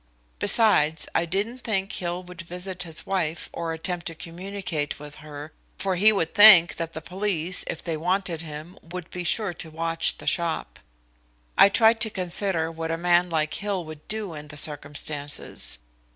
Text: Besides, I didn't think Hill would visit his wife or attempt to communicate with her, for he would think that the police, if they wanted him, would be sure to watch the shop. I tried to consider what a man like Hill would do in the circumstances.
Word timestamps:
Besides, 0.39 1.07
I 1.13 1.25
didn't 1.27 1.59
think 1.59 1.93
Hill 1.93 2.23
would 2.23 2.41
visit 2.41 2.81
his 2.81 3.05
wife 3.05 3.51
or 3.53 3.71
attempt 3.71 4.07
to 4.07 4.15
communicate 4.15 4.97
with 4.99 5.17
her, 5.17 5.51
for 5.77 5.93
he 5.95 6.11
would 6.11 6.33
think 6.33 6.77
that 6.77 6.93
the 6.93 7.03
police, 7.03 7.63
if 7.67 7.83
they 7.83 7.95
wanted 7.95 8.41
him, 8.41 8.79
would 8.81 9.11
be 9.11 9.23
sure 9.23 9.53
to 9.53 9.69
watch 9.69 10.17
the 10.17 10.25
shop. 10.25 10.79
I 11.55 11.69
tried 11.69 12.01
to 12.01 12.09
consider 12.09 12.71
what 12.71 12.89
a 12.89 12.97
man 12.97 13.29
like 13.29 13.53
Hill 13.53 13.85
would 13.85 14.07
do 14.07 14.33
in 14.33 14.47
the 14.47 14.57
circumstances. 14.57 15.77